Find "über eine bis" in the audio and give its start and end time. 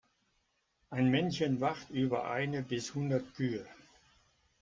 1.91-2.95